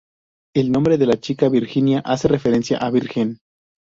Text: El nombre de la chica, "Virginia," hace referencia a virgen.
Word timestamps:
El 0.55 0.71
nombre 0.71 0.97
de 0.97 1.05
la 1.05 1.19
chica, 1.19 1.47
"Virginia," 1.47 1.99
hace 1.99 2.27
referencia 2.27 2.79
a 2.79 2.89
virgen. 2.89 3.37